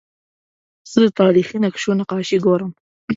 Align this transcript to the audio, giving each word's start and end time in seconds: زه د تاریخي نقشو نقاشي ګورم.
زه 0.91 0.97
د 1.03 1.05
تاریخي 1.19 1.57
نقشو 1.65 1.91
نقاشي 1.99 2.37
ګورم. 2.45 2.71